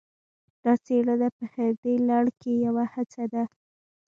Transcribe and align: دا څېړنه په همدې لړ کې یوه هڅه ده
دا 0.63 0.73
څېړنه 0.85 1.29
په 1.37 1.43
همدې 1.53 1.93
لړ 2.09 2.25
کې 2.39 2.51
یوه 2.65 2.83
هڅه 2.93 3.23
ده 3.33 3.43